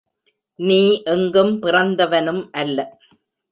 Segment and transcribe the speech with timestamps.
[0.59, 1.01] நீ
[1.03, 2.77] எங்கும் பிறந்தவனும் அல்ல.